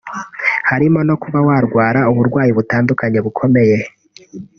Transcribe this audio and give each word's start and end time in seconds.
harimo 0.69 0.99
no 1.07 1.15
kuba 1.21 1.39
yarwara 1.47 1.99
uburwayi 2.11 2.51
butandukanye 2.57 3.19
bukomeye 3.25 3.77